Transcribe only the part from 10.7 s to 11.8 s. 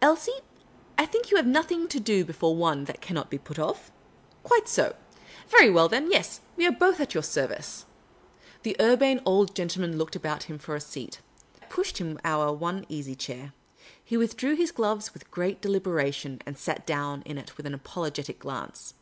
a seat. I